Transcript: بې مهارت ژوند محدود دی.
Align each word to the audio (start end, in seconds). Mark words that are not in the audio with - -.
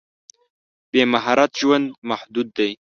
بې 0.91 1.01
مهارت 1.13 1.51
ژوند 1.59 1.85
محدود 2.09 2.47
دی. 2.57 2.69